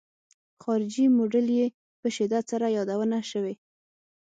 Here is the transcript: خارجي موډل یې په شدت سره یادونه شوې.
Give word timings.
خارجي 0.61 1.05
موډل 1.17 1.47
یې 1.57 1.67
په 2.01 2.07
شدت 2.15 2.43
سره 2.51 2.65
یادونه 2.77 3.17
شوې. 3.31 3.53